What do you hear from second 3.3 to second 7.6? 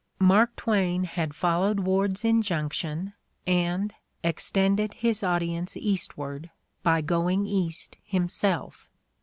and "extended his audience east ward" by going